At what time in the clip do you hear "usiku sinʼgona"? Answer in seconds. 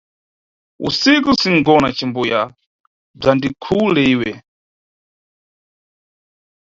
0.87-1.89